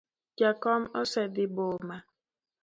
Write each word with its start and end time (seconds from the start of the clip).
Jakom 0.39 0.81
osedhi 1.01 1.45
boma. 1.55 1.97